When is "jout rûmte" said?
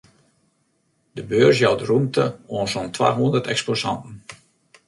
1.59-2.21